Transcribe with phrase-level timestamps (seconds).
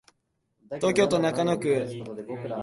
[0.77, 1.87] 東京都中野区